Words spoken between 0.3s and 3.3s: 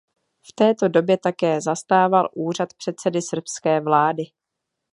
V této době také zastával úřad předsedy